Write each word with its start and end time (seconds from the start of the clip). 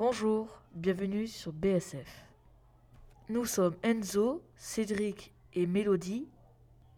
Bonjour, 0.00 0.48
bienvenue 0.74 1.26
sur 1.26 1.52
BSF. 1.52 2.24
Nous 3.28 3.44
sommes 3.44 3.76
Enzo, 3.82 4.42
Cédric 4.56 5.30
et 5.52 5.66
Mélodie. 5.66 6.26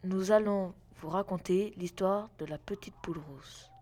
Nous 0.04 0.30
allons 0.30 0.72
vous 1.00 1.08
raconter 1.08 1.74
l'histoire 1.76 2.30
de 2.38 2.44
la 2.44 2.58
petite 2.58 2.94
poule 3.02 3.18
rousse. 3.18 3.72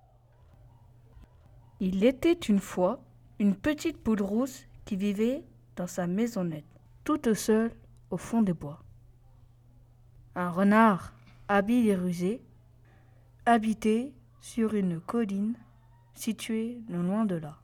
Il 1.80 2.03
était 2.03 2.33
une 2.33 2.61
fois 2.61 3.03
une 3.38 3.54
petite 3.54 3.98
poule 3.98 4.22
rousse 4.22 4.65
qui 4.87 4.97
vivait 4.97 5.45
dans 5.77 5.87
sa 5.87 6.07
maisonnette, 6.07 6.65
toute 7.05 7.35
seule 7.35 7.73
au 8.09 8.17
fond 8.17 8.41
des 8.41 8.55
bois. 8.55 8.83
Un 10.35 10.49
renard, 10.49 11.13
habile 11.47 11.89
et 11.89 11.95
rusé, 11.95 12.41
habitait 13.45 14.15
sur 14.41 14.73
une 14.73 14.99
colline 14.99 15.59
située 16.15 16.79
non 16.89 17.02
loin 17.02 17.27
de 17.27 17.34
là. 17.34 17.59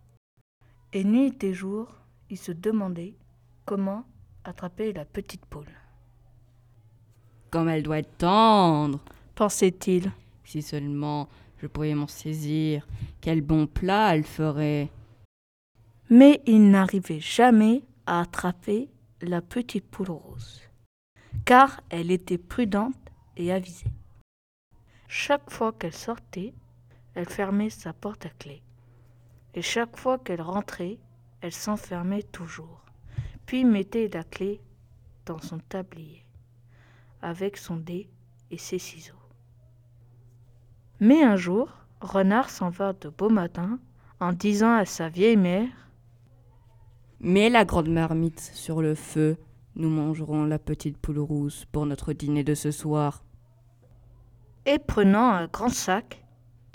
Et 0.97 1.05
nuit 1.05 1.45
et 1.45 1.53
jour, 1.53 1.89
il 2.31 2.39
se 2.39 2.53
demandait 2.53 3.19
comment 3.67 4.07
attraper 4.45 4.95
la 4.95 5.05
petite 5.05 5.45
poule. 5.45 5.69
Comme 7.51 7.69
elle 7.69 7.83
doit 7.83 7.99
être 7.99 8.17
tendre, 8.17 8.99
pensait-il. 9.35 10.11
Si 10.43 10.63
seulement 10.63 11.29
je 11.59 11.67
pourrais 11.67 11.95
m'en 11.95 12.07
saisir, 12.07 12.89
quel 13.21 13.43
bon 13.43 13.67
plat 13.67 14.17
elle 14.17 14.25
ferait. 14.25 14.89
Mais 16.09 16.41
il 16.47 16.71
n'arrivait 16.71 17.21
jamais 17.21 17.83
à 18.07 18.23
attraper 18.23 18.89
la 19.21 19.43
petite 19.43 19.85
poule 19.85 20.13
rose, 20.13 20.63
car 21.45 21.83
elle 21.91 22.11
était 22.11 22.39
prudente 22.39 22.97
et 23.37 23.53
avisée. 23.53 23.93
Chaque 25.09 25.51
fois 25.51 25.75
qu'elle 25.75 25.93
sortait, 25.93 26.55
elle 27.15 27.29
fermait 27.29 27.69
sa 27.69 27.93
porte 27.93 28.25
à 28.25 28.31
clé. 28.31 28.63
Et 29.57 29.63
chaque 29.63 29.97
fois 29.97 30.19
qu'elle 30.19 30.43
rentrait, 30.43 30.99
elle 31.41 31.53
s'enfermait 31.53 32.23
toujours, 32.23 32.85
puis 33.47 33.65
mettait 33.65 34.11
la 34.13 34.23
clé 34.23 34.61
dans 35.25 35.41
son 35.41 35.59
tablier, 35.59 36.27
avec 37.23 37.57
son 37.57 37.77
dé 37.77 38.11
et 38.51 38.59
ses 38.59 38.79
ciseaux. 38.79 39.15
Mais 41.01 41.23
un 41.23 41.37
jour, 41.37 41.71
Renard 42.03 42.51
s'en 42.51 42.69
va 42.69 42.93
de 42.93 43.09
beau 43.09 43.31
matin 43.31 43.79
en 44.21 44.35
disant 44.35 44.75
à 44.75 44.85
sa 44.85 45.09
vieille 45.09 45.39
mère 45.39 45.69
Mets 47.21 47.49
la 47.49 47.65
grande 47.65 47.89
marmite 47.89 48.41
sur 48.41 48.83
le 48.83 48.95
feu, 48.95 49.39
nous 49.75 49.89
mangerons 49.89 50.45
la 50.45 50.59
petite 50.59 50.99
poule 50.99 51.19
rousse 51.19 51.65
pour 51.73 51.87
notre 51.87 52.13
dîner 52.13 52.45
de 52.45 52.55
ce 52.55 52.71
soir. 52.71 53.25
Et 54.67 54.79
prenant 54.79 55.31
un 55.31 55.47
grand 55.47 55.71
sac, 55.71 56.26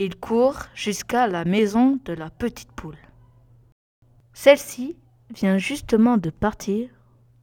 il 0.04 0.16
court 0.16 0.64
jusqu'à 0.74 1.28
la 1.28 1.46
maison 1.46 2.00
de 2.06 2.14
la 2.14 2.32
petite 2.32 2.72
poule. 2.72 2.98
Celle-ci 4.34 4.98
vient 5.30 5.60
justement 5.60 6.18
de 6.18 6.32
partir 6.32 6.90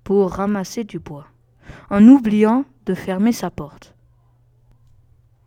pour 0.02 0.32
ramasser 0.32 0.82
du 0.82 0.98
bois, 0.98 1.28
en 1.88 2.04
oubliant 2.08 2.64
de 2.86 2.94
fermer 2.94 3.30
sa 3.30 3.50
porte. 3.50 3.94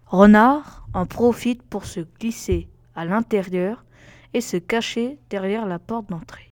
Renard 0.05 0.87
en 0.93 1.05
profite 1.05 1.61
pour 1.63 1.85
se 1.85 1.99
glisser 1.99 2.69
à 2.95 3.03
l'intérieur 3.03 3.83
et 4.33 4.39
se 4.39 4.55
cacher 4.55 5.19
derrière 5.29 5.65
la 5.65 5.79
porte 5.79 6.09
d'entrée. 6.09 6.49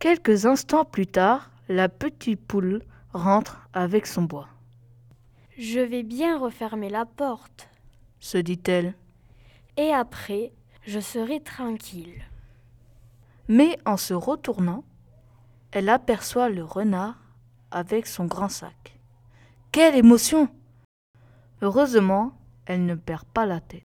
Quelques 0.00 0.46
instants 0.46 0.86
plus 0.86 1.06
tard, 1.06 1.50
la 1.68 1.90
petite 1.90 2.40
poule 2.40 2.82
rentre 3.12 3.68
avec 3.74 4.06
son 4.06 4.22
bois. 4.22 4.48
Je 5.58 5.80
vais 5.80 6.02
bien 6.02 6.38
refermer 6.38 6.88
la 6.88 7.04
porte, 7.04 7.68
se 8.18 8.38
dit-elle 8.38 8.94
et 9.76 9.92
après, 9.92 10.52
je 10.82 11.00
serai 11.00 11.40
tranquille. 11.40 12.22
Mais 13.48 13.78
en 13.84 13.96
se 13.96 14.14
retournant, 14.14 14.84
elle 15.72 15.88
aperçoit 15.88 16.48
le 16.48 16.64
renard 16.64 17.18
avec 17.70 18.06
son 18.06 18.24
grand 18.24 18.48
sac. 18.48 18.98
Quelle 19.72 19.94
émotion 19.94 20.48
Heureusement, 21.62 22.32
elle 22.66 22.86
ne 22.86 22.94
perd 22.94 23.24
pas 23.24 23.46
la 23.46 23.60
tête. 23.60 23.84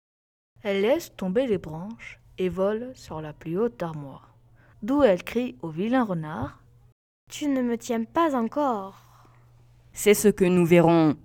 Elle 0.62 0.82
laisse 0.82 1.16
tomber 1.16 1.48
les 1.48 1.58
branches 1.58 2.20
et 2.38 2.50
vole 2.50 2.92
sur 2.96 3.22
la 3.22 3.34
plus 3.34 3.58
haute 3.58 3.82
armoire, 3.82 4.36
d'où 4.84 5.04
elle 5.04 5.24
crie 5.24 5.58
au 5.62 5.70
vilain 5.70 6.04
renard 6.04 6.62
Tu 7.30 7.48
ne 7.48 7.62
me 7.62 7.78
tiens 7.78 8.04
pas 8.04 8.36
encore. 8.36 9.02
C'est 9.94 10.14
ce 10.14 10.28
que 10.28 10.46
nous 10.46 10.66
verrons, 10.66 11.16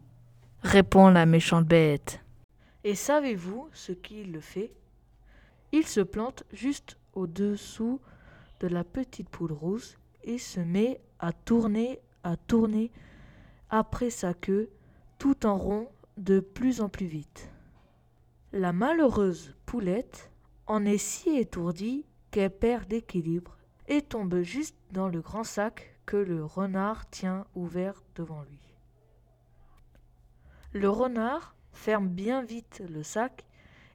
répond 0.62 1.08
la 1.08 1.26
méchante 1.26 1.66
bête. 1.66 2.23
Et 2.84 2.94
savez-vous 2.94 3.68
ce 3.72 3.92
qu'il 3.92 4.32
le 4.32 4.40
fait? 4.40 4.70
Il 5.72 5.86
se 5.86 6.00
plante 6.00 6.44
juste 6.52 6.98
au-dessous 7.14 8.00
de 8.60 8.68
la 8.68 8.84
petite 8.84 9.30
poule 9.30 9.52
rousse 9.52 9.96
et 10.22 10.38
se 10.38 10.60
met 10.60 11.00
à 11.18 11.32
tourner, 11.32 12.00
à 12.22 12.36
tourner 12.36 12.92
après 13.70 14.10
sa 14.10 14.34
queue, 14.34 14.70
tout 15.18 15.46
en 15.46 15.56
rond, 15.56 15.88
de 16.18 16.40
plus 16.40 16.80
en 16.80 16.88
plus 16.88 17.06
vite. 17.06 17.50
La 18.52 18.72
malheureuse 18.72 19.54
poulette 19.66 20.30
en 20.66 20.84
est 20.84 20.98
si 20.98 21.30
étourdie 21.36 22.04
qu'elle 22.30 22.56
perd 22.56 22.90
l'équilibre 22.92 23.56
et 23.88 24.02
tombe 24.02 24.42
juste 24.42 24.76
dans 24.92 25.08
le 25.08 25.20
grand 25.20 25.44
sac 25.44 25.98
que 26.06 26.16
le 26.16 26.44
renard 26.44 27.08
tient 27.10 27.46
ouvert 27.54 28.02
devant 28.14 28.42
lui. 28.42 28.60
Le 30.72 30.88
renard 30.88 31.54
ferme 31.74 32.08
bien 32.08 32.42
vite 32.42 32.82
le 32.88 33.02
sac 33.02 33.44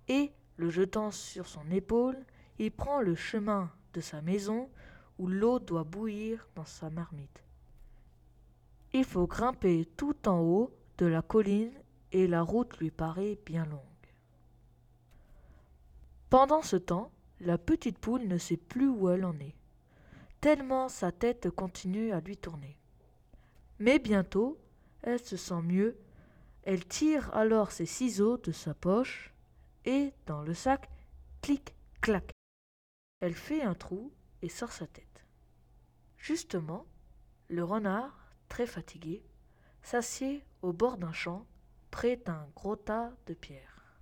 et, 0.08 0.32
le 0.58 0.70
jetant 0.70 1.12
sur 1.12 1.48
son 1.48 1.70
épaule, 1.72 2.18
il 2.60 2.72
prend 2.72 3.02
le 3.02 3.16
chemin 3.16 3.72
de 3.94 4.02
sa 4.02 4.22
maison 4.22 4.70
où 5.18 5.28
l'eau 5.28 5.60
doit 5.60 5.84
bouillir 5.84 6.48
dans 6.56 6.66
sa 6.66 6.90
marmite. 6.90 7.44
Il 8.94 9.06
faut 9.06 9.28
grimper 9.28 9.86
tout 9.98 10.28
en 10.28 10.40
haut 10.40 10.74
de 10.98 11.06
la 11.06 11.22
colline 11.22 11.72
et 12.12 12.28
la 12.28 12.42
route 12.42 12.78
lui 12.78 12.92
paraît 12.92 13.38
bien 13.46 13.66
longue. 13.66 13.80
Pendant 16.30 16.62
ce 16.62 16.76
temps, 16.76 17.12
la 17.40 17.58
petite 17.58 17.98
poule 17.98 18.28
ne 18.28 18.38
sait 18.38 18.58
plus 18.58 18.90
où 18.90 19.10
elle 19.10 19.26
en 19.26 19.38
est, 19.40 19.56
tellement 20.42 20.90
sa 20.90 21.12
tête 21.12 21.50
continue 21.50 22.12
à 22.12 22.20
lui 22.20 22.38
tourner. 22.38 22.78
Mais 23.80 24.00
bientôt, 24.00 24.58
elle 25.02 25.20
se 25.20 25.38
sent 25.38 25.62
mieux 25.64 25.98
elle 26.64 26.86
tire 26.86 27.34
alors 27.36 27.72
ses 27.72 27.86
ciseaux 27.86 28.38
de 28.38 28.52
sa 28.52 28.74
poche 28.74 29.34
et, 29.86 30.14
dans 30.26 30.42
le 30.42 30.54
sac, 30.54 30.90
clic, 31.42 31.74
clac. 32.02 32.32
Elle 33.22 33.34
fait 33.34 33.62
un 33.62 33.76
trou 33.76 34.12
et 34.42 34.50
sort 34.50 34.72
sa 34.72 34.88
tête. 34.88 35.26
Justement, 36.18 36.86
le 37.48 37.64
renard, 37.64 38.34
très 38.48 38.68
fatigué, 38.68 39.24
s'assied 39.82 40.44
au 40.62 40.74
bord 40.74 40.98
d'un 40.98 41.14
champ, 41.14 41.46
près 41.92 42.18
d'un 42.18 42.48
gros 42.56 42.76
tas 42.76 43.14
de 43.26 43.34
pierres. 43.34 43.98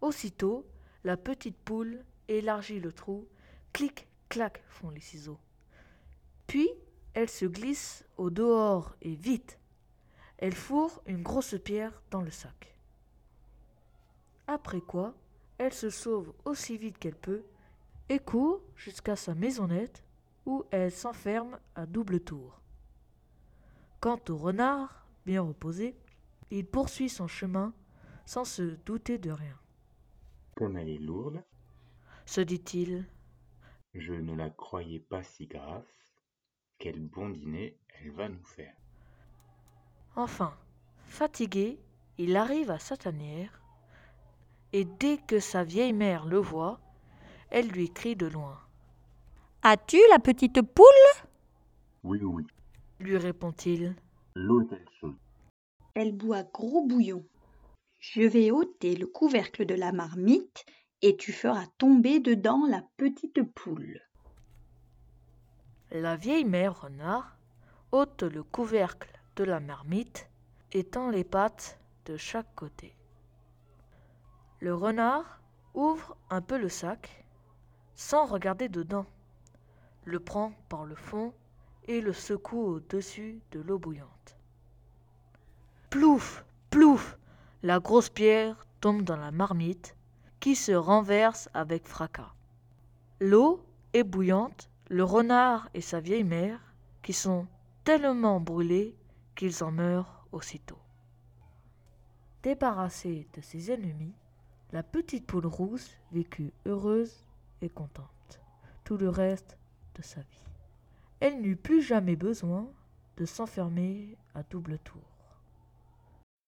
Aussitôt, 0.00 0.66
la 1.04 1.16
petite 1.16 1.56
poule 1.56 2.04
élargit 2.28 2.80
le 2.80 2.92
trou, 2.92 3.26
clic, 3.72 4.06
clac 4.28 4.62
font 4.68 4.90
les 4.90 5.00
ciseaux. 5.00 5.40
Puis, 6.46 6.68
elle 7.14 7.28
se 7.28 7.46
glisse 7.46 8.04
au 8.16 8.30
dehors 8.30 8.94
et 9.02 9.14
vite, 9.14 9.58
elle 10.38 10.54
fourre 10.54 11.02
une 11.06 11.22
grosse 11.22 11.56
pierre 11.62 12.00
dans 12.10 12.22
le 12.22 12.30
sac. 12.30 12.74
Après 14.46 14.80
quoi, 14.80 15.14
elle 15.58 15.74
se 15.74 15.90
sauve 15.90 16.32
aussi 16.44 16.78
vite 16.78 16.98
qu'elle 16.98 17.16
peut 17.16 17.42
et 18.08 18.20
court 18.20 18.62
jusqu'à 18.76 19.16
sa 19.16 19.34
maisonnette 19.34 20.04
où 20.46 20.64
elle 20.70 20.92
s'enferme 20.92 21.58
à 21.74 21.84
double 21.84 22.20
tour. 22.20 22.60
Quant 24.00 24.20
au 24.28 24.36
renard, 24.36 25.06
bien 25.26 25.42
reposé, 25.42 25.96
il 26.50 26.64
poursuit 26.66 27.08
son 27.08 27.26
chemin 27.26 27.74
sans 28.24 28.44
se 28.44 28.62
douter 28.86 29.18
de 29.18 29.30
rien. 29.30 29.58
Comme 30.54 30.76
elle 30.76 30.88
est 30.88 30.98
lourde, 30.98 31.42
se 32.24 32.40
dit-il, 32.40 33.06
je 33.94 34.14
ne 34.14 34.34
la 34.34 34.50
croyais 34.50 35.00
pas 35.00 35.22
si 35.22 35.46
grasse. 35.46 35.84
Quel 36.78 37.00
bon 37.00 37.30
dîner 37.30 37.78
elle 38.00 38.12
va 38.12 38.28
nous 38.28 38.44
faire. 38.44 38.76
Enfin, 40.18 40.52
fatigué, 41.04 41.78
il 42.18 42.36
arrive 42.36 42.72
à 42.72 42.80
sa 42.80 42.96
tanière, 42.96 43.62
et 44.72 44.84
dès 44.84 45.16
que 45.16 45.38
sa 45.38 45.62
vieille 45.62 45.92
mère 45.92 46.26
le 46.26 46.38
voit, 46.38 46.80
elle 47.50 47.68
lui 47.68 47.92
crie 47.92 48.16
de 48.16 48.26
loin. 48.26 48.58
As-tu 49.62 49.98
la 50.10 50.18
petite 50.18 50.60
poule? 50.60 50.84
Oui, 52.02 52.18
oui, 52.24 52.44
lui 52.98 53.16
répond-il. 53.16 53.94
L'eau 54.34 54.68
est 54.72 54.84
chaude. 54.98 55.14
Elle 55.94 56.16
boit 56.16 56.42
gros 56.42 56.84
bouillon. 56.84 57.24
Je 58.00 58.22
vais 58.22 58.50
ôter 58.50 58.96
le 58.96 59.06
couvercle 59.06 59.66
de 59.66 59.74
la 59.74 59.92
marmite 59.92 60.64
et 61.00 61.16
tu 61.16 61.30
feras 61.30 61.66
tomber 61.78 62.18
dedans 62.18 62.66
la 62.68 62.82
petite 62.96 63.40
poule. 63.54 64.00
La 65.92 66.16
vieille 66.16 66.44
mère 66.44 66.80
renard 66.80 67.36
ôte 67.92 68.24
le 68.24 68.42
couvercle 68.42 69.17
la 69.44 69.60
marmite 69.60 70.28
étend 70.72 71.10
les 71.10 71.24
pattes 71.24 71.78
de 72.06 72.16
chaque 72.16 72.54
côté. 72.54 72.96
Le 74.60 74.74
renard 74.74 75.40
ouvre 75.74 76.16
un 76.30 76.40
peu 76.40 76.58
le 76.58 76.68
sac 76.68 77.24
sans 77.94 78.26
regarder 78.26 78.68
dedans. 78.68 79.06
le 80.04 80.20
prend 80.20 80.52
par 80.68 80.86
le 80.86 80.94
fond 80.94 81.34
et 81.86 82.00
le 82.00 82.12
secoue 82.12 82.64
au-dessus 82.64 83.42
de 83.50 83.60
l'eau 83.60 83.78
bouillante. 83.78 84.38
Plouf, 85.90 86.44
plouf, 86.70 87.18
la 87.62 87.78
grosse 87.78 88.08
pierre 88.08 88.66
tombe 88.80 89.02
dans 89.02 89.16
la 89.16 89.30
marmite 89.30 89.94
qui 90.40 90.54
se 90.54 90.72
renverse 90.72 91.48
avec 91.54 91.86
fracas. 91.86 92.32
L'eau 93.20 93.64
est 93.92 94.04
bouillante, 94.04 94.70
le 94.88 95.04
renard 95.04 95.68
et 95.74 95.80
sa 95.80 96.00
vieille 96.00 96.24
mère, 96.24 96.60
qui 97.02 97.12
sont 97.12 97.46
tellement 97.84 98.40
brûlés 98.40 98.94
qu'ils 99.38 99.62
en 99.62 99.70
meurent 99.70 100.26
aussitôt. 100.32 100.80
Débarrassée 102.42 103.28
de 103.34 103.40
ses 103.40 103.70
ennemis, 103.70 104.16
la 104.72 104.82
petite 104.82 105.26
poule 105.26 105.46
rousse 105.46 105.96
vécut 106.10 106.52
heureuse 106.66 107.24
et 107.62 107.68
contente 107.68 108.40
tout 108.82 108.96
le 108.96 109.08
reste 109.08 109.56
de 109.94 110.02
sa 110.02 110.20
vie. 110.20 110.44
Elle 111.20 111.40
n'eut 111.40 111.56
plus 111.56 111.82
jamais 111.82 112.16
besoin 112.16 112.68
de 113.16 113.26
s'enfermer 113.26 114.16
à 114.34 114.42
double 114.42 114.78
tour. 114.80 115.17